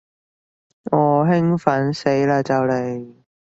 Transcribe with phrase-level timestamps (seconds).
[0.85, 3.15] 我興奮死嘞就嚟